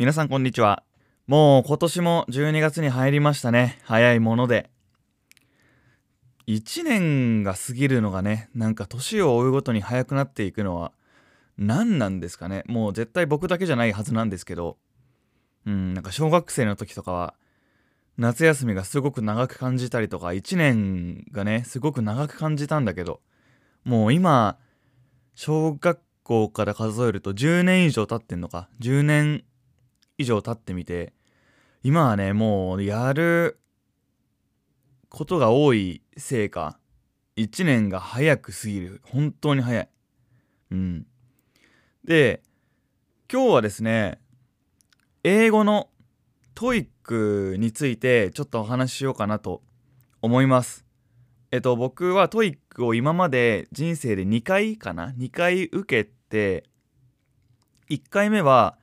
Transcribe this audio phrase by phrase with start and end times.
[0.00, 0.82] 皆さんこんにちは。
[1.26, 3.78] もう今年も12月に入りましたね。
[3.82, 4.70] 早いもので。
[6.46, 10.92] 1年が過ぎるのがね、なんか年を追うごとに早くなっていくのは
[11.58, 12.62] 何なんですかね。
[12.66, 14.78] もう絶対僕だけじゃないはずなんですけど、
[15.66, 17.34] うん、なんか小学生の時とかは
[18.16, 23.20] 夏休みがすごく長く感じたりとか、1年がね、すごく長く感じたんだけど、
[23.84, 24.56] もう今、
[25.34, 28.70] 小学校から数えると10年以上経ってんのか。
[28.80, 29.44] 10年
[30.20, 31.14] 以上経ってみて、
[31.82, 33.58] 今はね、もうやる
[35.08, 36.78] ことが多いせいか、
[37.38, 39.00] 1年が早く過ぎる。
[39.02, 39.88] 本当に早い。
[40.72, 41.06] うん。
[42.04, 42.42] で、
[43.32, 44.20] 今日はですね、
[45.24, 45.88] 英語の
[46.54, 49.62] TOEIC についてちょっとお話ししようかなと
[50.20, 50.84] 思います。
[51.50, 56.64] えっと、僕は TOEIC を今まで人生で2回かな ?2 回受けて、
[57.88, 58.76] 1回目は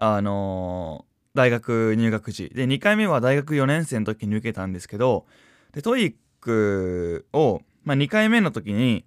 [0.00, 2.50] あのー、大学入学時。
[2.50, 5.26] で2回目は大学4年生の時に受けたんですけど
[5.72, 9.04] で TOEIC を、まあ、2回目の時に、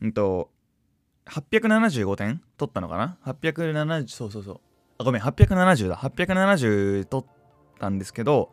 [0.00, 0.50] うんと、
[1.26, 4.60] 875点取ったのかな ?870 そうそうそう。
[4.98, 5.96] あごめん870だ。
[5.96, 7.26] 870取っ
[7.78, 8.50] たんですけど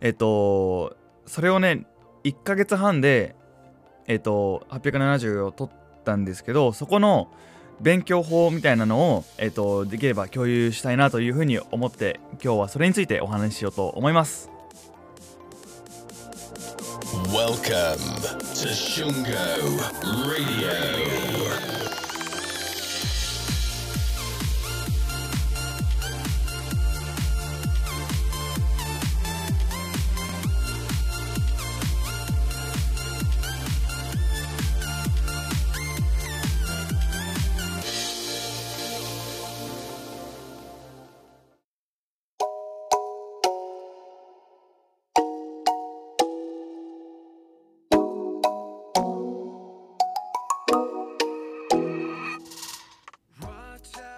[0.00, 1.86] えっとそれをね
[2.24, 3.34] 1ヶ月半で
[4.06, 7.30] えっと870を取ったんですけどそこの
[7.80, 14.50] 勉強法みたいなのを、えーと、できれば共有したいなというふうに思って今日はそれについてお話ししようと思います。
[17.32, 17.98] Welcome
[18.54, 19.34] to Shungo
[20.28, 21.83] Radio.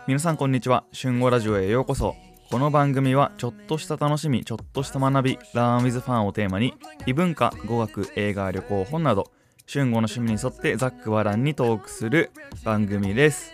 [0.06, 0.84] 皆さんこんにちは。
[0.94, 2.14] 春語ラジオへようこそ。
[2.48, 6.74] この番組はちょっとした楽しみちょっとした学びラーンウィズファンをテーマに
[7.06, 9.32] 異文化語学映画旅行本など
[9.68, 12.30] 春語の趣味に沿ってざっくばらんにトークする
[12.64, 13.52] 番組です。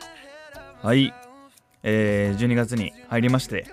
[0.82, 1.14] はい。
[1.84, 3.64] えー、12月に入りまして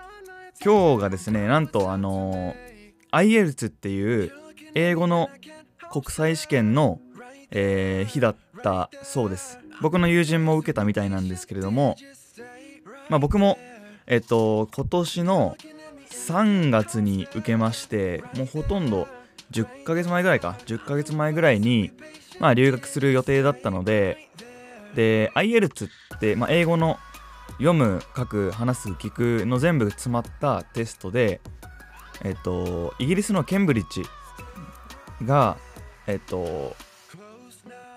[0.64, 4.32] 今日がですねなんとあのー、IELTS っていう
[4.74, 5.30] 英語の
[5.92, 7.02] 国際試験の、
[7.52, 9.60] えー、日だったそうです。
[9.82, 11.98] 僕の友人も受けたみたいなんですけれども
[13.10, 13.58] まあ、僕も、
[14.08, 15.58] えっと、今年の
[16.12, 19.08] 3月に受けまして、もうほとんど
[19.52, 21.92] 10ヶ月前ぐらいか、10ヶ月前ぐらいに、
[22.40, 24.30] まあ、留学する予定だったので、
[24.96, 26.98] で、IELTS って、まあ、英語の
[27.54, 31.42] 読む、書く、話す、聞くの全部詰まったテストで、
[32.24, 34.04] えっと、イギリスのケンブリッジ
[35.26, 35.58] が、
[36.06, 36.76] えっと、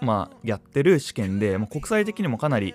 [0.01, 2.75] まあ、やってる試験で、もう国際的にもかなり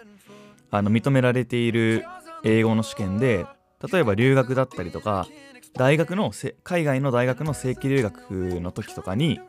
[0.72, 2.06] あの認められている
[2.44, 3.46] 英語の試験で
[3.92, 5.28] 例えば留学だったりとか
[5.76, 6.32] 大学の
[6.64, 9.40] 海外の大学の正規留学の時とかに、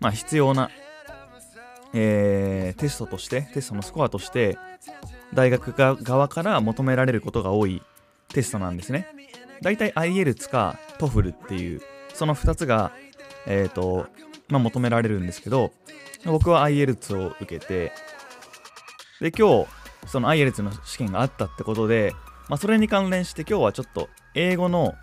[0.00, 0.70] まあ、必要な、
[1.92, 4.56] えー、テストとしてテストのスコアとして
[5.34, 7.82] 大学側から求められることが多い
[8.28, 9.08] テストなんですね。
[9.62, 11.80] だいたい IELTS か TOEFL っていう
[12.14, 12.92] その2つが、
[13.46, 14.06] えーと
[14.48, 15.72] まあ、求められるんですけど
[16.24, 17.92] 僕は IELTS を受けて
[19.20, 22.14] で今日その IELTS の試験があったってことで、
[22.48, 24.94] まあ、それに関連して今日はちょっと英語の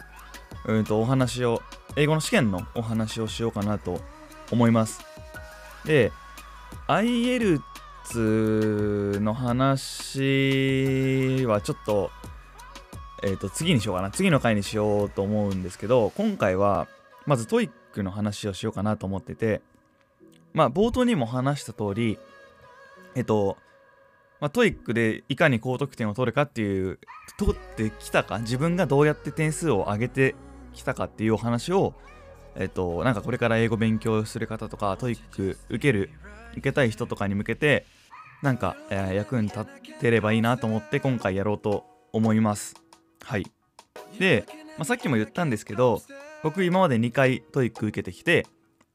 [0.65, 1.61] うんとお話を
[1.95, 4.01] 英語の試験のお話をしようかなと
[4.51, 5.01] 思います。
[5.85, 6.11] で
[6.87, 7.61] IELTS
[9.19, 12.11] の話はちょっと
[13.23, 14.11] えっ、ー、と次にしようかな。
[14.11, 16.87] 次の回にしようと思うんですけど今回は
[17.25, 19.61] まず TOEIC の話をしようかなと思ってて
[20.53, 22.17] まあ冒頭にも話した通り
[23.15, 23.57] えっ、と
[24.45, 26.99] まあ、 TOEIC でいかに高得点を取るかっていう
[27.39, 30.35] 取ってきたか自分がどうやって点数を上げて
[30.71, 31.95] きたかっていうお話を
[32.55, 36.11] えっとなんかこれから英語勉強する方とか TOEIC 受ける
[36.51, 37.87] 受けたい人とかに向けて
[38.43, 39.65] なんか、えー、役に立っ
[39.99, 41.83] てればいいなと思って今回やろうと
[42.13, 42.75] 思います。
[43.23, 43.47] はい。
[44.19, 44.45] で、
[44.77, 46.03] まあ、さっきも言ったんですけど
[46.43, 48.45] 僕今まで2回 TOEIC 受けてきて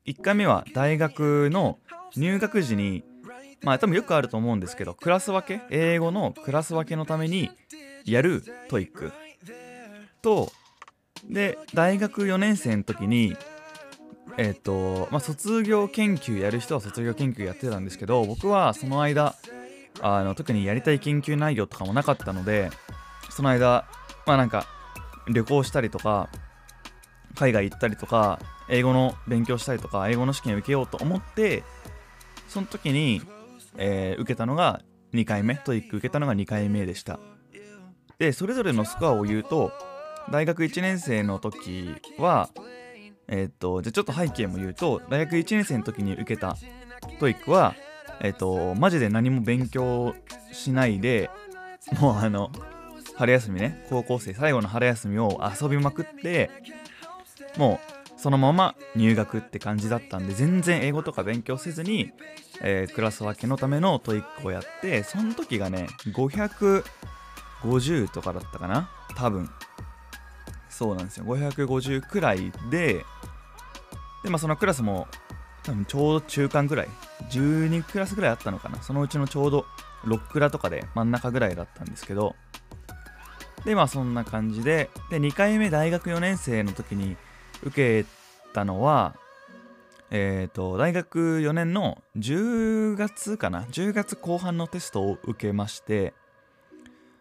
[0.06, 1.80] 1回目は大学の
[2.14, 3.02] 入学時に
[3.62, 5.62] まあ多分よくあると思うんですけどクラス分け？
[5.70, 7.50] 英語のクラス分けのために
[8.04, 9.12] やる TOEIC。
[10.22, 10.50] と
[11.28, 13.36] で大学4年生の時に
[14.36, 19.34] えっ、ー、とまあ卒業研究やる人は卒業研究やってたんですけど僕はその間
[20.00, 22.70] あの特にやりたい研究内容とかもなかったので
[23.30, 23.86] その間
[24.26, 24.66] まあなんか
[25.28, 26.28] 旅行したりとか
[27.34, 31.62] 海外行ったりとか英語の勉強したりとか英語の試験を受けようと思って
[32.48, 33.22] その時に、
[33.76, 34.82] えー受けたのが
[35.14, 37.18] 2回目 TOEIC 受けたのが2回目でした。
[38.18, 39.72] でそれぞれのスコアを言うと
[40.30, 42.50] 大学1年生の時は
[43.28, 46.56] えっ、とじゃちょっと背景も言うと大学1年生の時に受けた
[47.18, 47.74] TOEIC は
[48.20, 50.14] えっ、とマジで何も勉強
[50.52, 51.30] しないで
[52.00, 52.50] もうあの
[53.16, 56.50] 春休みね高校生最後の春休みを遊びまくって
[57.56, 57.89] もう
[58.20, 62.12] そのまま入学って感じだったんで全然英語とか勉強せずに、
[62.60, 68.90] えークラス分けのための TOEIC をやってその時がね550とかだったかな？
[69.16, 69.48] 多分。
[70.68, 71.24] そうなんですよ。
[71.24, 73.04] 550くらいで
[74.22, 75.08] でまあそのクラスも
[75.62, 76.88] 多分ちょうど中間ぐらい。
[77.30, 78.82] 12クラスぐらいあったのかな？
[78.82, 79.64] そのうちのちょうど
[80.04, 82.36] 6クラとかで真ん中ぐらいだったんですけど。
[83.64, 84.90] でまあそんな感じで。
[85.10, 87.16] で2回目大学4年生の時に
[87.62, 88.08] 受け
[88.52, 89.14] たのは
[90.10, 93.62] えっ、と大学4年の10月かな。
[93.70, 96.14] 10月後半のテストを受けまして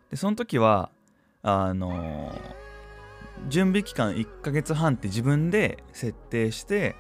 [0.10, 0.90] でその時は
[1.44, 2.70] あのー
[3.48, 6.96] 準備期間1ヶ月半って自分で設定して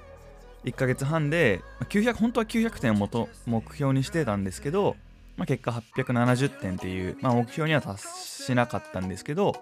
[0.64, 4.96] 1ヶ月半で900本当は900点を元目標にしてたんですけど、
[5.38, 9.56] まあ、結果870点っていう、まあ、目標には達しなかったんですけど、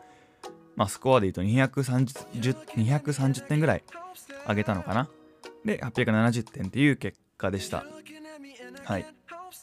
[0.78, 3.84] まあ、スコアで言うと230 230点ぐらい
[4.48, 5.10] 上げたのかな。
[5.66, 7.84] で870点っていう結果でした。
[8.86, 9.06] はい。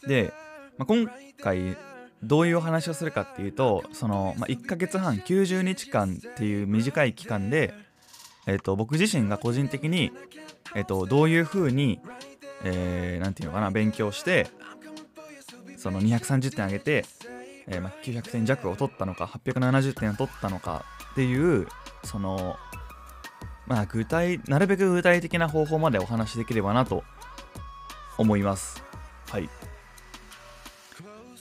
[0.06, 0.34] で、
[0.76, 1.08] まあ、今
[1.40, 1.76] 回
[2.22, 7.72] どういうお話をするかっていうとその、まあ、1ヶ月半90日間っていう短い期間で、
[8.46, 10.10] えっと僕自身が個人的に、
[10.74, 12.00] えっとどういうふうに、
[12.64, 14.48] えーなんていうのかな勉強して
[15.76, 17.04] その230点上げて、
[17.66, 21.66] えーま、900点弱を取ったのか870点を取ったのかっていう
[22.04, 22.56] その
[23.66, 27.02] まあ具体なるべく具体的な方法までお話しできればなと
[28.18, 28.84] 思います。
[29.30, 29.48] はい。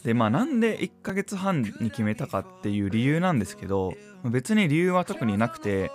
[0.04, 3.94] でまあなんで1ヶ月半に決めたかっていう理由なんですけど
[4.26, 5.92] 別に理由は特になくて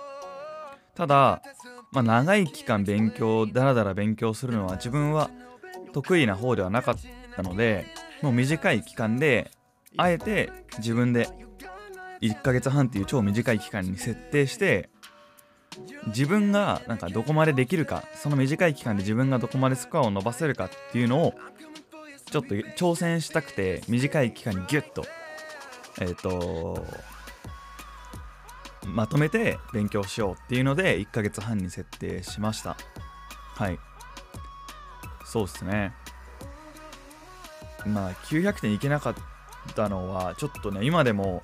[0.95, 1.43] ただ、
[1.91, 5.29] まあ、長い期間勉強だらだら勉強するのは自分は
[5.93, 6.95] 得意な方ではなかっ
[7.35, 7.85] たので
[8.23, 9.51] もう短い期間で
[9.97, 11.27] あえて自分で
[12.21, 14.89] 1ヶ月半っていう超短い期間に設定して
[16.07, 21.33] 自分がなんかどこまでできるかその短い期間で自分がどこまでスコアを伸ばせるかっていうのを
[22.25, 25.05] ちょっと挑戦したくて短い期間にギュッと
[26.01, 26.85] えっ、と
[28.85, 32.77] まとめて勉強しようっていうので1ヶ月半に設定しました。
[33.55, 33.79] はい。
[35.25, 35.93] そうっすね。
[37.85, 39.15] まあ900点いけなかっ
[39.75, 41.43] たのはちょっとね今でも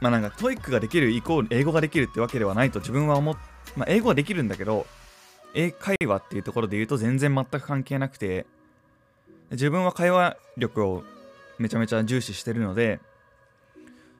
[0.00, 3.36] まあなんか TOEIC ができるイコール英語ができるってわけではないと自分は思っ
[3.76, 4.86] まあ英語はできるんだけど
[5.54, 8.46] 英会話っていうところで言うと全然全く関係なくて
[9.50, 11.04] 自分は会話力を
[11.58, 13.00] めちゃめちゃ重視してるので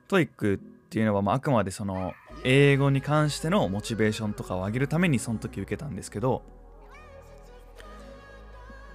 [0.09, 0.59] TOEIC っ
[0.89, 2.15] ていうのはまああくまでその
[2.45, 6.43] 英語に関してのモチベーションとかを上げるためにその時受けたんですけど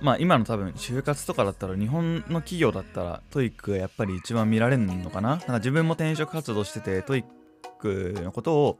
[0.01, 5.29] まあ今の多分就活とかだったら日本の企業だったら TOEIC がやっぱり一番見られるのかな？
[5.29, 8.79] なんか自分も転職活動してて TOEIC のことを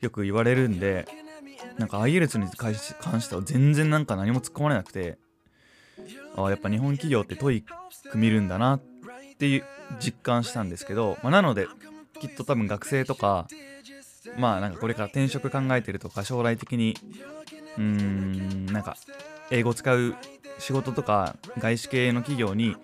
[0.00, 1.06] よく言われるんで
[1.78, 5.18] なんか IELTS に関しては全然なんか何も突っ込まれなくて
[6.36, 8.80] ああやっぱ日本企業って TOEIC 見るんだなっ
[9.38, 9.64] ていう
[9.98, 11.66] 実感したんですけど、まあ、なので
[12.20, 13.48] きっと多分学生とか
[14.36, 16.94] まあなんかこれから転職考えてるとか将来的に
[17.76, 18.96] うーんなんか
[19.50, 20.14] 英語使う
[20.58, 22.76] 仕事とか外資系の企業に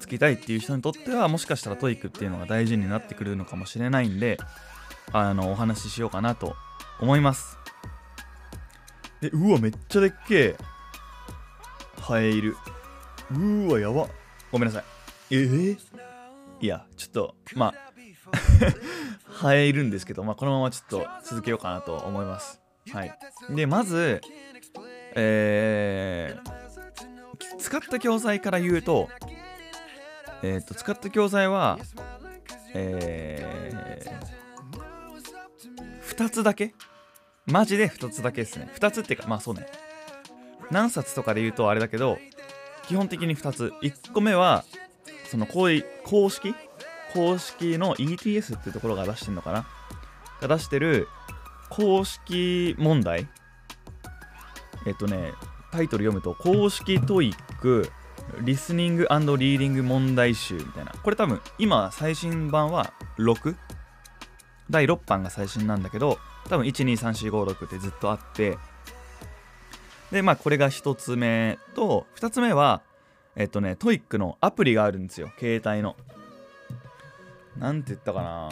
[0.00, 4.38] 就きたいっていう人にとってはもしかしたら TOEIC っていうのが大事になってくるのかもしれないんで
[5.12, 6.54] あのお話ししようかなと
[7.00, 7.58] 思います。
[9.20, 10.56] でうわめっちゃでっけえ。
[12.00, 12.56] ハエいる。
[13.30, 14.08] うーわやば。
[14.52, 14.84] ごめんなさい。
[15.30, 15.78] えー、
[16.60, 17.74] いやちょっとまあ
[19.30, 22.60] ハエいるんですけど、まあ、このままちょっと続けようかなと思います。
[22.92, 23.18] はい。
[23.50, 24.20] でまず
[25.14, 26.58] えー
[27.58, 29.08] 使った教材から言うと、
[30.42, 31.78] えー、と使った教材は、
[32.72, 36.72] えー、2つだけ？
[37.46, 38.70] マジで2つだけですね。
[38.74, 39.66] 2つっていうかまあそうね。
[40.70, 42.16] 何冊とかで言うとあれだけど
[42.86, 43.72] 基本的に2つ。
[43.82, 44.64] 1個目は
[45.30, 46.54] そのこういう公式？
[47.12, 49.66] 公式の ETS っていうところが出してるのかな？
[50.40, 51.06] が出してる
[51.68, 53.28] 公式問題
[54.86, 55.32] えっとね
[55.70, 57.90] タイトル読むと公式 TOEIC
[58.40, 60.92] リスニングリーディング問題集みたいな。
[61.02, 63.56] これ多分今最新版は6
[64.70, 66.18] 第6版が最新なんだけど
[66.48, 68.58] 多分123456ってずっとあって。
[70.10, 72.82] でまあこれが1つ目と2つ目は
[73.36, 75.30] えっとね TOEIC のアプリがあるんですよ。
[75.38, 75.96] 携帯の。
[77.58, 78.50] なんて言ったかな。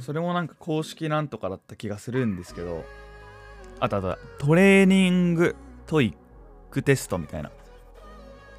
[0.00, 2.84] それもなんか公式なんとかだった気がするんですけど。
[3.82, 7.50] あとあとトレーニング TOEIC テストみたいな。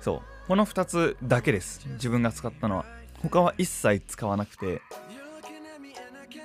[0.01, 0.21] そう。
[0.47, 1.87] この2つだけです。
[1.93, 2.85] 自分が使ったのは。
[3.21, 4.81] 他は一切使わなくて。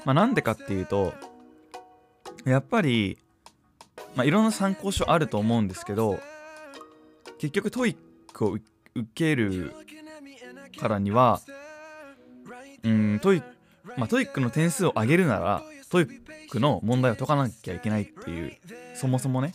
[0.04, 1.12] まあなんでかっていうと
[2.44, 3.18] やっぱり
[4.14, 6.18] まあいろんな参考書あると思うんですけど
[7.38, 8.62] 結局 TOEIC を受
[9.14, 9.74] ける
[10.80, 11.40] からには
[12.84, 13.42] うんトイ
[13.96, 18.56] まあ、 TOEIC の点数を上げるなら TOEIC の問題を解かなきゃいけないっていう
[18.94, 19.54] そもそもね。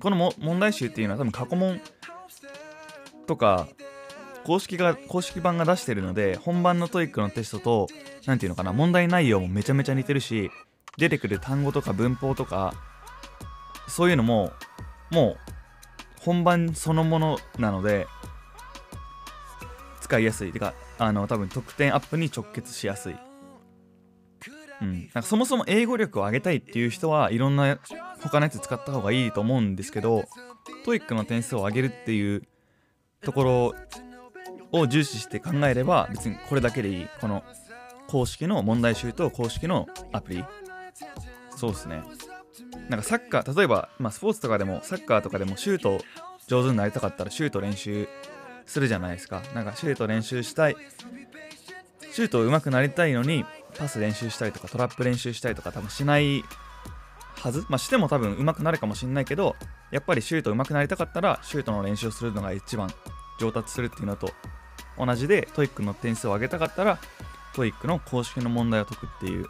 [0.00, 1.80] この問題集っていうのは多分過去問
[3.26, 3.66] とか
[4.44, 7.86] 公式が公式版が出してるので本番の TOEIC のテストと
[8.26, 10.50] 何ていうのかな問題内容もめちゃめちゃ似てるし
[10.96, 12.74] 出てくる単語とか文法とか
[13.88, 14.52] そういうのも
[15.10, 15.38] もう
[16.20, 18.06] 本番そのものなので
[20.00, 20.52] 使いやすい。
[20.52, 23.29] てかあの多分得点アップに直結しやすい。
[24.82, 27.78] うん、なんかそもそも英語力を上げたいっていう人はいろんな
[28.22, 30.24] 他のやつ使った方がいいと思うんですけど
[30.86, 32.42] TOEIC の点数を上げるっていう
[33.22, 33.74] ところ
[34.72, 37.44] を重視して考えれば別にこれだけでいいこの
[38.08, 40.44] 公式の問題集と公式のアプリ。
[41.56, 42.02] そうですね。
[42.88, 45.98] なんかサッカー例えば、まあ、スポーツとかでもサッカーとかでもシュート
[46.48, 48.08] 上手になりたかったらシュート練習
[48.66, 49.42] するじゃないですか。
[49.54, 50.76] なんかシュート練習したい。
[52.12, 53.44] シュート上手くなりたいのに
[53.76, 56.44] パス練習したりとかトラップ練習したりとか多分しない
[57.36, 57.64] はず。
[57.68, 59.56] まあしても多分上手くなるかもしんないけど
[59.90, 62.90] やっぱりシュート上手くなりたかったらシュートの練習をするのが一番
[63.38, 64.30] 上達するっていうのと
[64.98, 66.98] 同じで TOEIC の点数を上げたかったら
[67.54, 69.46] TOEIC の公式の問題を解くっていう。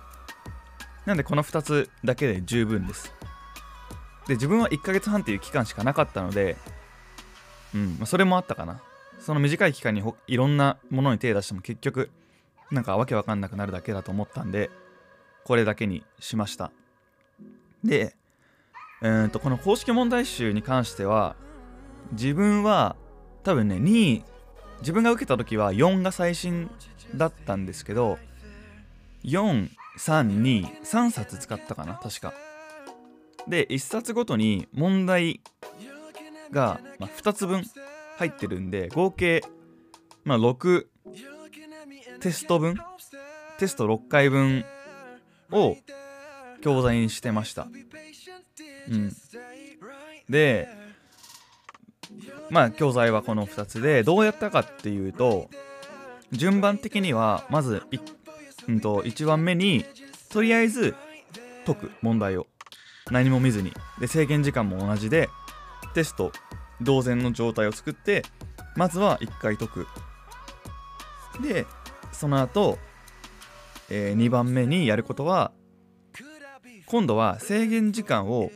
[1.07, 3.12] なんでこの2つだけで十分です。
[4.29, 6.57] で自分は1ヶ月半っていう期間しかなかったので
[7.75, 8.81] うんそれもあったかな。
[9.19, 12.11] その短い期間にいろんなものに手を出しても結局
[12.71, 14.71] なんかわけわかんなくなるだけだと思ったんで
[15.45, 16.71] これだけにしました。
[17.83, 18.15] で、
[19.03, 21.35] えー、とこの公式問題集に関しては
[22.12, 22.97] 自分は
[23.43, 24.25] 多分ね2位
[24.81, 26.71] 自分が受けた時は4が最新
[27.15, 28.19] だったんですけど
[29.25, 32.33] 4323冊使ったかな確か。
[33.49, 35.41] で1冊ごとに問題
[36.50, 37.65] が、ま、2つ分
[38.19, 39.43] 入ってるんで合計、
[40.25, 40.87] まあ、6
[42.21, 42.77] テスト分？
[43.59, 44.65] テスト6回分
[45.50, 45.77] を
[46.61, 47.67] 教材にしてました。
[48.91, 49.12] うん。
[50.29, 50.69] で
[52.50, 55.49] まあ教材はこの2つでどうやったかっていうと
[56.33, 58.00] 順番的にはまず 1,、
[58.69, 59.85] うんと、1番目に
[60.31, 60.95] とりあえず
[61.67, 62.47] 解く問題を。
[63.11, 63.73] 何も見ずに。
[63.99, 65.29] で制限時間も同じで
[65.95, 66.31] テスト
[66.81, 68.23] 同然の状態を作って
[68.77, 69.87] まずは1回解く。
[71.43, 71.67] で
[72.21, 72.77] その後、
[73.89, 75.53] えー、2番目にやることは
[76.85, 78.50] 今度は制限時間を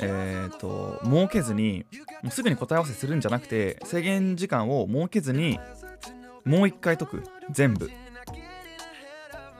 [0.00, 1.86] えっ、ー、と設けずに
[2.20, 5.60] もうすぐに答え合わせするんじゃなくて制限時間を設けずに
[6.44, 7.22] もう一回解く。
[7.52, 7.92] 全部。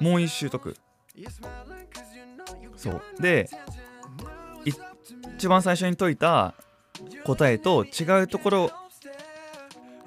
[0.00, 0.76] もう一周解く。
[2.74, 3.02] そう。
[3.20, 3.48] で
[5.36, 6.52] 一番最初に解いた
[7.24, 8.70] 答えと違うところ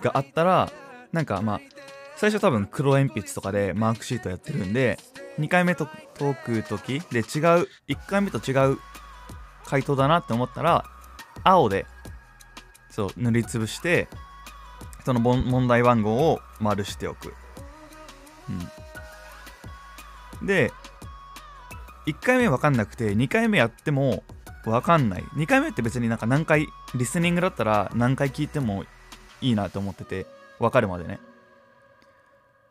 [0.02, 0.70] があったら
[1.14, 1.62] なんかまあ
[2.22, 5.00] 最初多分黒鉛筆とかでマークシートやってるんで
[5.40, 5.88] 2回目と
[6.20, 7.68] 解く時で違う1
[8.06, 8.78] 回目と違う
[9.66, 10.86] 回答だなって思ったら
[11.44, 11.88] 青で
[12.92, 14.08] そう塗りつぶして
[15.04, 17.34] その問題番号を丸しておく、
[20.42, 20.72] うん、で
[22.06, 24.22] 1回目分かんなくて2回目やっても
[24.64, 25.24] 分かんない。
[25.38, 28.84] 2回目って別になんか何回リスニングだったら何回聞いても
[29.42, 30.28] いいなと思ってて
[30.60, 31.20] 分かるまでね。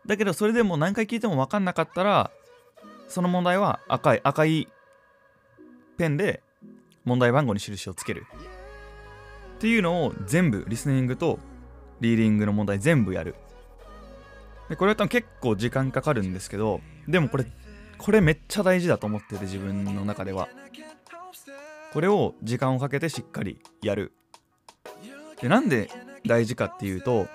[0.06, 2.30] だけどそれでも何回聞いても分かんなかったら
[3.08, 4.68] その問題は赤い赤い
[5.98, 6.42] ペンで
[7.04, 8.26] 問題番号に印をつける。
[9.56, 11.38] っていうのを全部リスニングと
[12.00, 13.34] リーディングの問題全部やる。
[14.68, 17.46] でこれは多分結構時間かかるんですけどでもこれ
[17.98, 20.48] これめっちゃ大事だと思ってて自分の中では。
[21.92, 24.12] これを時間をかけてしっかりやる。
[25.42, 25.90] でなんで
[26.24, 27.26] 大事かっていうと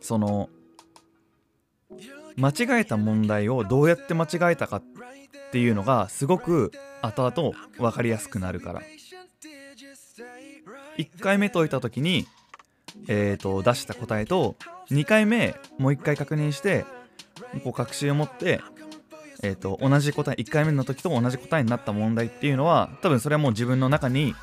[0.00, 0.48] その
[2.36, 4.82] 間違えた問題をどうやって間違えたかっ
[5.50, 6.72] ていうのがすごく
[7.02, 8.82] 後々分かりやすくなるから。
[10.98, 12.26] 1回目解いた時に、
[13.08, 14.56] えーと、出した答えと
[14.90, 16.84] 2回目もう1回確認して
[17.64, 18.60] こう確信を持って、
[19.42, 24.34] えーと、同じ答え1回目の時と同じ答えになった問題っていうのは多分それはもう自分の中に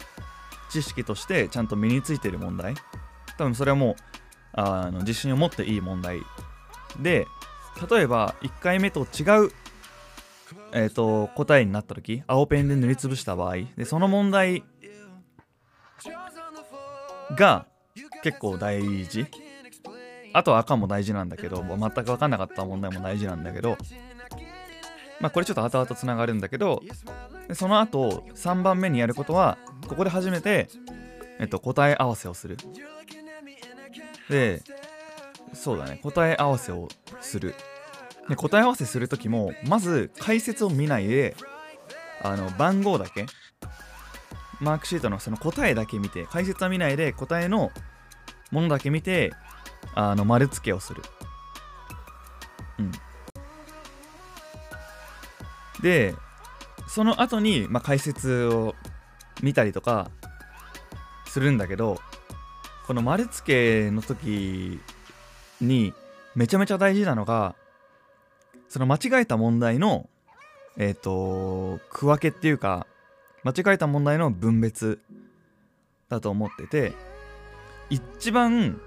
[0.72, 2.75] 知識としてちゃんと身についてる問題。
[3.38, 3.96] 多分それはもう
[4.53, 6.20] あの自信を持っていい問題。
[7.00, 7.27] で
[7.89, 9.51] 例えば1回目と違う、
[10.74, 14.63] えーと、答えになった時青ペンで塗りつぶした場合でその問題
[17.36, 17.67] が
[18.24, 19.27] 結構大事。
[20.31, 23.77] あと赤も大事なんだけど全く分かんなかった問題も大事なんだけど
[25.19, 26.84] まあこれちょっと後々つながるんだけど
[27.53, 30.69] その後3番目にやることはここで初めて、
[31.39, 32.58] えっと、答え合わせをする。
[34.29, 34.62] で
[35.53, 36.00] そうだね。
[36.03, 36.88] 答え合わせを
[37.22, 37.56] する。
[38.29, 41.36] で答え合わせする時もまず解説を見ないで
[42.22, 43.25] あの番号だけ
[44.60, 47.72] マークシートのその答えだけ見て解説は見ないで答えの
[48.51, 49.32] ものだけ見て
[49.96, 51.01] あの丸付けをする。
[52.77, 52.91] うん。
[55.82, 56.13] で
[56.88, 58.75] その後にまあ、解説を
[59.41, 60.10] 見たりとか
[61.27, 62.01] するんだけど
[62.86, 64.79] この丸付けの時
[65.62, 65.94] に
[66.36, 67.56] めちゃめちゃ大事なのが
[68.68, 70.10] その間違えた問題の
[70.78, 72.88] えっ、ー、と区分けっていうか
[73.44, 75.00] 間違えた問題の分別
[76.10, 76.94] だと思ってて
[77.89, 78.80] 一番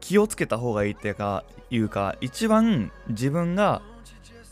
[0.00, 3.82] 気をつけた方がいいっていうかいうか一番自分が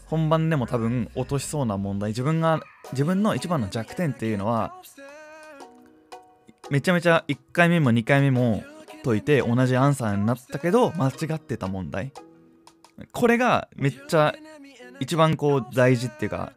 [0.07, 2.61] 本番でも多分落としそうな問題自分が
[2.93, 4.75] 自分の一番の弱点っていうのは
[6.71, 8.63] めちゃめちゃ1回目も2回目も
[9.03, 12.13] 解いて同じアンサーになったけど間違ってた問題。
[13.13, 14.35] これがめっちゃ
[15.01, 16.53] 一番こう大事っていうか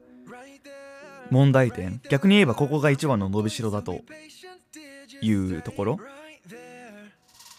[1.31, 2.01] 問題点。
[2.09, 4.01] 逆に言えばここが一番の伸びしろだと
[5.21, 5.99] いうところ。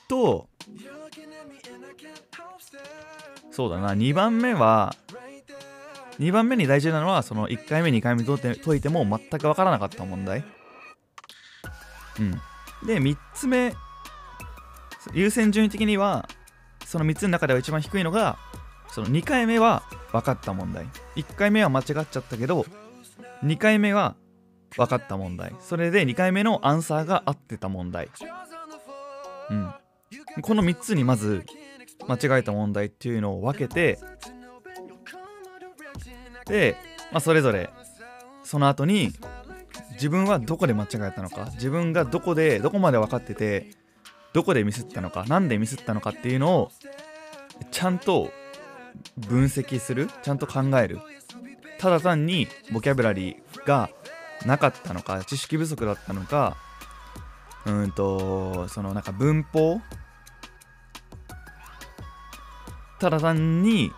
[0.08, 0.48] と
[3.50, 3.94] そうだな。
[3.94, 4.94] 2番目は
[6.20, 10.44] 2番目に大事なのはその1回目2回目解いて解いても全く分からなかった問題。
[12.20, 12.32] うん。
[12.86, 13.74] で3つ目
[15.12, 16.28] 優先順位的には
[16.84, 18.38] その3つの中では一番低いのが
[18.88, 20.86] その2回目は分かった問題。
[21.16, 22.64] 1回目は間違っちゃったけど
[23.44, 24.16] 2回目は
[24.76, 25.54] 分かった問題。
[25.60, 28.08] それで2回目のアンサーが合ってた問題。
[29.50, 29.72] うん。
[30.42, 31.44] この3つにまず
[32.08, 33.98] 間違えた問題っていうのを分けて
[36.46, 36.76] で、
[37.10, 37.70] まあ、それぞれ
[38.42, 39.10] その後に
[39.92, 43.70] 自分はどこで間違えたのか自分がどこでどこまで分かってて
[44.36, 46.70] どこでミスったのか何でミスったのかっていうのを
[47.70, 48.30] ちゃんと
[49.16, 50.98] 分析するちゃんと考える。
[51.78, 53.88] ただ単にボキャブラリーが
[54.44, 56.58] なかったのか知識不足だったのか
[57.64, 59.80] うんとそのなんか文法
[63.00, 63.90] ただ単に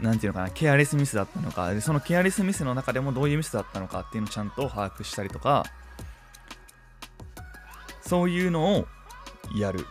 [0.00, 5.64] 何て言うのかなケアレスミスだったのかそのケアレスミスの中でもどういうミスだったのかっていうのをちゃんと把握したりとか
[8.02, 8.86] そういうのを
[9.54, 9.86] やる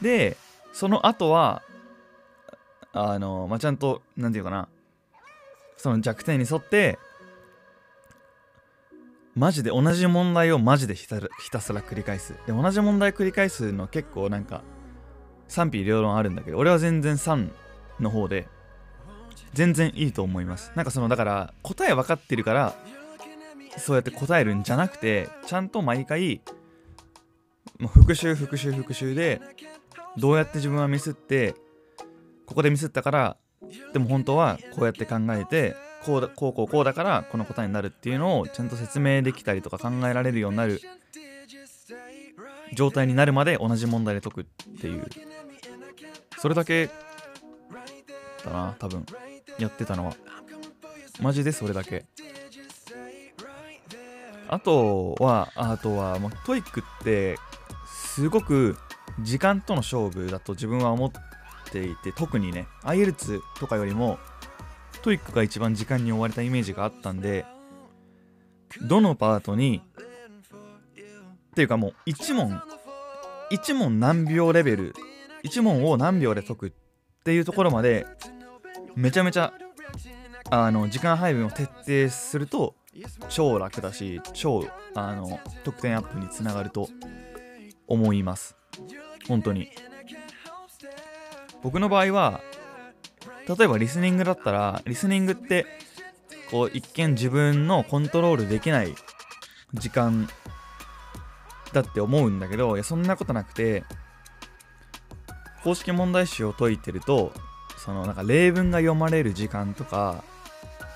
[0.00, 0.36] で
[0.72, 1.62] その後は
[2.92, 4.68] あの、まあ、ちゃんと、なんていうかな、
[5.76, 6.98] その弱点に沿って、
[9.34, 12.34] マジで同じ問題をマジでひたすら繰り返す。
[12.46, 14.62] で、同じ問題繰り返すの結構なんか、
[15.48, 17.50] 賛否両論あるんだけど、俺は全然3
[17.98, 18.46] の方で、
[19.54, 20.72] 全然いいと思います。
[20.74, 22.74] なんかその、だから答え分かってるから、
[23.78, 26.42] そうやって答えるんじゃなくて、ちゃんと毎回、
[27.78, 29.40] もう復習復習復習で、
[30.16, 31.54] どうやって自分はミスって、
[32.46, 33.36] ここでミスったから
[33.92, 40.80] でも本当はこうやって考えてこうだこうこうこうだからこの答えになるっていうのをちゃんと説明できたりとか考えられるようになる
[42.74, 44.44] 状態になるまで同じ問題で解くっ
[44.80, 45.06] ていう。
[46.38, 46.90] それだけ
[48.44, 49.06] だな多分。
[49.58, 50.14] やってたのは。
[51.20, 52.04] マジでそれだけ。
[54.48, 57.38] あとはあとはもう TOEIC って
[58.14, 58.76] すごく
[59.20, 61.10] 時間との勝負だと自分は思っ
[61.70, 64.18] ていて特にね IELTS とかよりも
[65.00, 67.46] TOEIC が一番時間に追われたイメージがあったんで
[68.82, 69.80] どのパートに
[71.52, 72.60] っていうかもう1問
[73.50, 74.94] 1問何秒レベル
[75.44, 76.72] 1問を何秒で解くっ
[77.24, 78.06] ていうところまで
[78.94, 79.54] めちゃめちゃ
[80.50, 82.74] あの時間配分を徹底すると
[83.30, 86.90] 超楽だし超あの得点アップにつながると
[87.86, 88.56] 思います。
[89.28, 89.70] 本当に。
[91.62, 92.40] 僕の場合は
[93.48, 95.66] 例えばリスニングだったらリスニングって
[96.50, 98.94] こう一見自分のコントロールできない
[99.74, 100.28] 時間
[101.72, 103.84] だって思うんだけどいやそんなことなくて
[105.62, 107.32] 公式問題集を解いてると
[107.78, 110.22] そのなんか例文が読まれる時間とか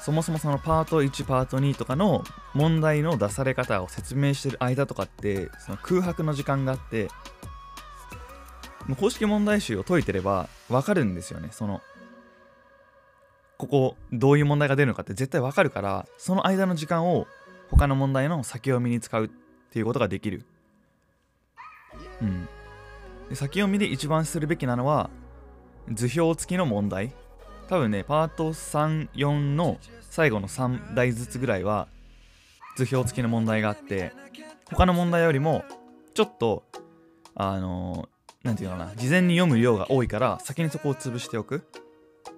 [0.02, 2.22] そもそもそのパート1パート2とかの
[2.56, 7.08] 問題の出され方を説明してる間とかってその空白の時間があって
[8.98, 11.48] 公式問題集を解いてれば分かるんですよね。
[11.52, 11.82] その
[13.58, 17.26] ここどういう問題が出るのかって絶対分かるからその間の時間を
[17.70, 19.28] 他の問題の先読みに使うっ
[19.70, 20.44] ていうことができる。
[22.22, 22.48] うん。
[23.28, 25.10] で先読みで一番するべきなのは
[25.92, 27.12] 図表付きの問題。
[27.68, 31.88] 多分ねパート34の最後の3台ずつぐらいは
[32.76, 34.12] 図表付きの問題があって
[34.66, 35.64] 他の問題よりも
[36.14, 36.64] ちょっと
[37.34, 38.08] あの
[38.42, 41.66] 何、て言うのかな事前に読む量が多いから先にそこを潰しておく。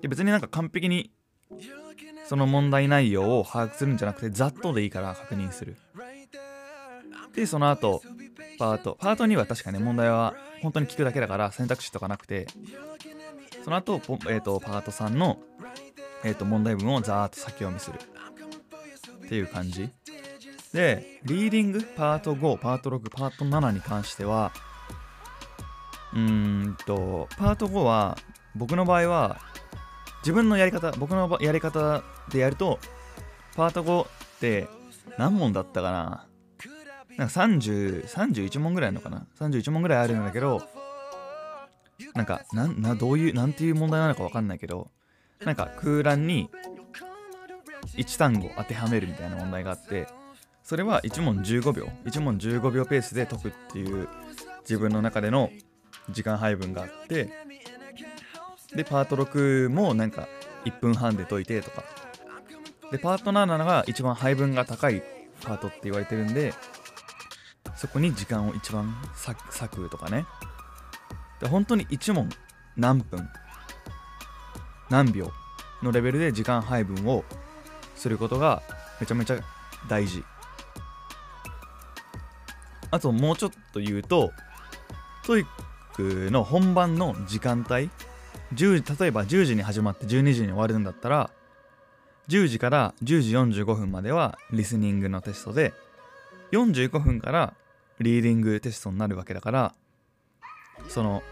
[0.01, 1.11] で別になんか完璧に
[2.27, 5.77] その問題内容を把握するんじゃなくてざっとでいいから確認する。
[7.35, 8.03] でその後
[8.59, 8.97] パート。
[9.01, 12.47] パート2は確かね問題は本当に聞くだけだから選択肢とかなくて
[13.65, 13.95] その後、
[14.29, 15.39] えーと、パート3の、
[16.25, 17.99] えーと、問題文をざーっと先読みする。
[19.27, 19.91] っていう感じ。
[20.73, 24.53] でリーディングパート5パート6パート7に関しては
[26.13, 26.21] うー
[26.71, 28.19] んとパート5は
[28.55, 29.41] 僕の場合は
[30.23, 32.79] 自分のやり方僕のやり方でやると
[33.57, 34.09] パート5っ
[34.41, 34.69] て
[35.17, 36.25] 何問だったかな。
[37.17, 39.27] なんか30 31問ぐらいあるのかな。
[39.41, 40.63] 31問ぐらいあるんだけど
[42.15, 44.91] なんかなんなどういうなんていう問題なのか分かんないけど
[45.45, 46.49] なんか空欄に
[47.97, 50.07] 1単語当てはめるみたいな問題があって
[50.69, 51.89] それは1問15秒。
[52.05, 54.07] 1問15秒ペースで解くっていう
[54.61, 55.49] 自分の中での
[56.11, 57.31] 時間配分があって
[58.77, 60.29] でパート6もなんか
[60.67, 61.85] 1分半で解いてとか。
[62.93, 65.03] でパート7が一番配分が高い
[65.43, 66.53] パートって言われてるんで
[67.75, 70.27] そこに時間を一番割くとかね。
[71.41, 72.29] で本当に1問
[72.77, 73.27] 何分
[74.91, 75.33] 何秒
[75.83, 77.25] のレベルで時間配分を
[77.95, 78.63] することが
[79.01, 79.39] めちゃめちゃ
[79.89, 80.23] 大事。
[82.91, 84.33] あともうちょっと言うと
[85.25, 85.47] トイッ
[85.95, 87.91] クの本番の時間帯
[88.55, 91.31] 10例えば10時に始まって12時に終わるんだったら
[92.29, 95.73] 10時から10時45分まではリスニングのテストで
[96.53, 97.55] 45分から
[98.01, 99.75] リーディングテストになるわけだから
[100.89, 101.23] その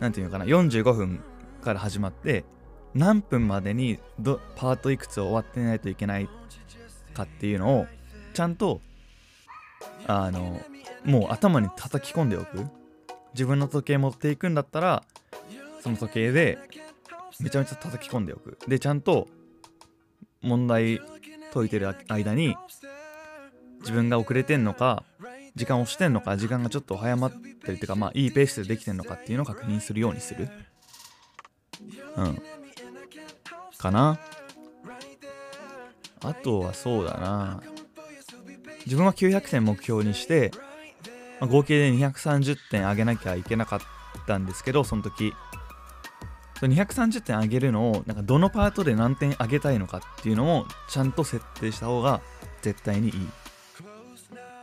[0.00, 1.20] 何て言うのかな45分
[1.62, 2.44] から始まって
[2.94, 6.28] 何分までにどパートいくつを終わってないといけない
[7.14, 7.86] かっていうのを
[8.34, 8.80] ちゃんと
[10.06, 10.60] あの
[11.04, 12.66] もう頭に叩き込んでおく。
[13.32, 15.04] 自分の時計持っていくんだったら
[15.80, 16.58] その時計で
[17.38, 18.58] めちゃめちゃ叩き込んでおく。
[18.66, 19.28] でちゃんと
[20.42, 21.00] 問題
[21.52, 22.56] 解いてる間に
[23.80, 25.04] 自分が遅れてんのか
[25.54, 30.48] 時間をしてんのか時間がちょっと早まってるっていうかまあいいペースでできてんのかっていうのを確認するようにする。
[32.16, 32.42] うん。
[33.78, 34.18] かな。
[36.22, 37.62] あとはそうだな。
[38.84, 40.50] 自分は900点目標にして、
[41.40, 43.80] まあ、合計で230点上げなきゃいけなかっ
[44.26, 45.32] たんですけどその時。
[46.58, 52.20] その230点上げるのをなんかどのパートで何点上げたいのかっていうのをちゃんと設定した方が
[52.60, 53.14] 絶対にいい。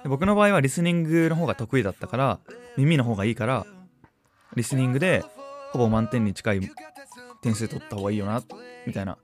[0.03, 2.39] で僕の場合はリスニングの方が得意だったから
[2.77, 3.65] 耳の方がいいから
[4.55, 5.23] リスニングで
[5.71, 6.71] ほぼ満点に近い
[7.41, 8.43] 点数取った方がいいよな
[8.85, 9.17] みたいな。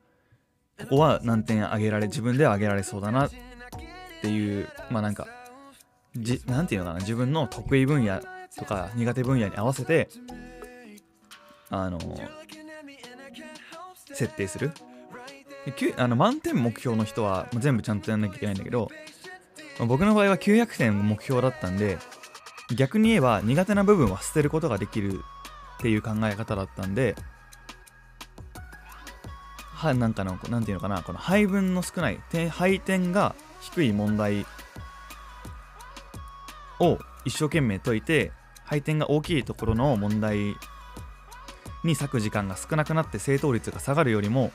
[0.80, 3.32] ここは何点上げられ自分では上げられそうだなっ
[4.24, 5.28] ていうまあなんか
[6.15, 8.21] じなんていうのかな自分の得意分野
[8.58, 10.10] とか苦手分野に合わせて
[11.69, 11.99] あの
[14.13, 14.71] 設定する。
[15.95, 18.89] あの満点目標の人は全部ちゃんとやんなきゃいけないんだけど
[19.88, 21.97] 僕の場合は900点目標だったんで
[22.76, 25.21] 逆に言えば苦手な部分は捨てることができる
[25.78, 27.15] っていう考え方だったんで
[29.73, 34.45] はなんかのなんていうのかなこの配分の少ない配点が低い問題
[36.84, 38.32] を一生懸命解いて
[38.65, 40.56] 配点が大きいところの問題
[41.84, 44.52] に割く時間が少なくなって正答率が下がるよりも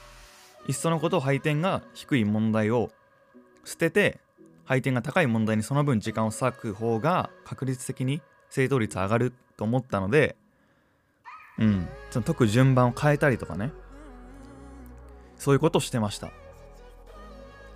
[0.67, 2.91] いっそのこと配点が低い問題を
[3.65, 4.21] 捨てて
[4.65, 10.37] 配点が高い問題にその分時間を割く方が確率的に正答率上がると思ったので
[11.59, 13.73] うんその解く順番を変えたりとかね。
[15.39, 16.31] そういうことをしてました。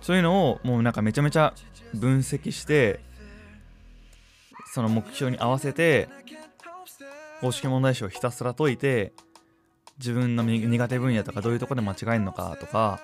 [0.01, 1.53] そういうのをもうなんかめちゃめちゃ
[1.93, 2.99] 分析して
[4.73, 6.09] その目標に合わせて
[7.41, 9.13] 公式問題集をひたすら解いて
[9.99, 12.99] 自分の苦手分野とかどういうとこで間違えるのかとか、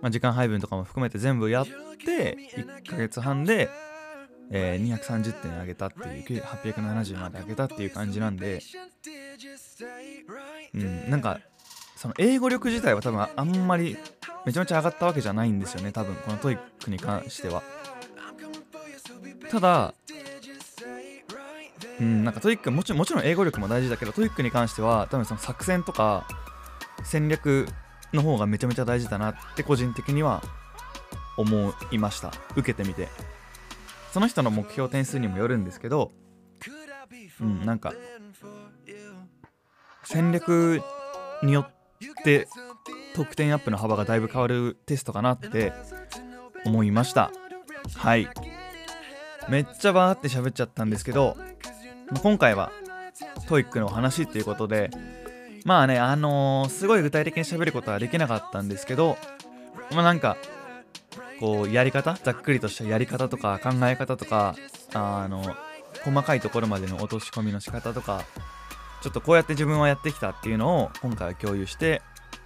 [0.00, 1.66] まあ、時間配分とかも含めて全部やっ
[2.04, 3.68] て1ヶ月半で、
[4.52, 8.62] えー、230点上げたっていう870まで上げたっていう感じなんで
[10.74, 11.40] うんなんか
[11.96, 13.96] その英語力自体は多分あんまり
[14.44, 17.64] めちゃめちゃ上がったわけじゃないんですよね多分この TOEIC に関しては。
[19.50, 19.94] ただ
[22.00, 26.26] うんなんか TOEIC もちもちろん英語力も大事だけど TOEIC に関しては多分その作戦とか
[27.04, 27.66] 戦略
[28.12, 30.42] の方がめちゃめちゃ大事だなって個人的には
[31.36, 32.32] 思いました。
[32.54, 33.08] 受けてみて。
[34.16, 36.10] その人の目標点数にもよるんですけど
[37.38, 37.92] うんなんか
[40.04, 40.80] 戦略
[41.42, 41.70] によっ
[42.24, 42.48] て
[43.14, 45.74] 得点アップの幅がだいぶ変わるテストかなって
[46.64, 47.30] 思いました。
[47.94, 48.26] はい。
[49.50, 51.36] めっちゃバーって喋っちゃったんですけど
[52.22, 52.70] 今回は
[53.48, 54.90] TOEIC の話っていうことで
[55.64, 59.16] まあねあのー、すごい具体的に喋ることはできなかったんですけど
[59.92, 60.36] まあなんか
[61.40, 64.54] こうやり方ざっくりとしたやり方とか考え方とか
[64.94, 65.42] あの
[66.04, 68.22] 細かいところまでの落とし込みの仕方とか
[69.02, 72.02] ちょっとこうやって自分はやってきたっていうのを今回は共有して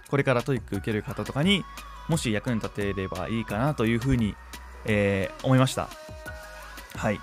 [0.09, 1.63] これから TOEIC 受ける方とかに
[2.09, 4.35] もし役に立てればいいかなというふうに、
[4.85, 5.87] えー、思いました。
[6.95, 7.19] はい。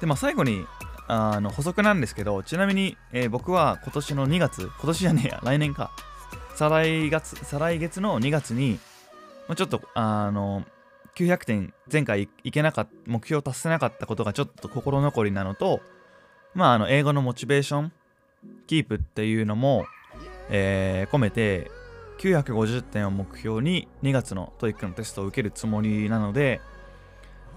[0.00, 0.64] でまあ最後に
[1.12, 5.90] あの補足なんですけどちなみに、えー、僕は今年の2月今年じゃねえや 来年か。
[6.54, 8.78] 再来月再来月の2月に
[9.56, 10.64] ちょっとあの
[11.16, 15.80] 900点前回いけなかった目標を達せなかったことがちょっと心残りなのと
[16.54, 17.92] まああの英語のモチベーション
[18.66, 19.86] キープっていうのも、
[20.50, 21.70] えー、込めて
[22.20, 26.60] 950点を目標に2月の TOEIC のテストを受けるつもりなので、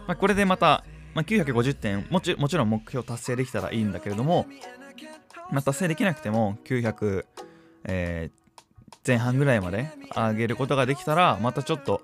[0.07, 4.47] まあ、これでまた、まあ、950点もちもちろん目標達成できたらいいんだけれども、
[5.51, 7.25] まあ、達成できなくても900、
[7.85, 12.01] えー、前半ぐらいまで上げることができたらまたちょっと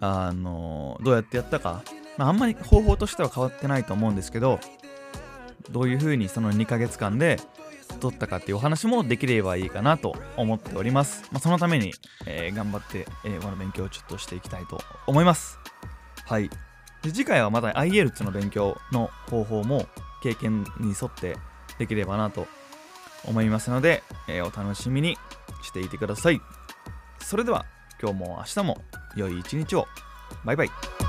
[0.00, 1.82] あのどうやってやったか、
[2.18, 4.60] まあ、あんまり方法としては変わってないと思うんですけど
[5.70, 7.40] どういうふうにその2ヶ月間で
[8.00, 11.24] 取ったかっていうお話もできればいいかなと思っております。
[11.32, 11.92] まあ、そのために、
[12.26, 15.58] えー、頑張って英語の勉強をちょっとしていきたいと思います。
[16.26, 16.50] はい。
[17.06, 19.86] で次回はまた IELTS の勉強の方法も
[20.22, 21.36] 経験に沿って
[21.78, 22.46] できればなと
[23.24, 25.16] 思いますので、えー、お楽しみに
[25.62, 26.40] していてください。
[27.20, 27.64] それでは
[28.00, 28.78] 今日も明日も
[29.16, 29.86] 良い一日を。
[30.44, 31.05] バイバイ。